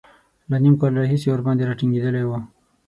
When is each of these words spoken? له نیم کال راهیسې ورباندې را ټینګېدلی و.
له 0.49 0.57
نیم 0.63 0.75
کال 0.81 0.93
راهیسې 1.01 1.27
ورباندې 1.31 1.63
را 1.67 1.73
ټینګېدلی 1.79 2.23
و. 2.25 2.31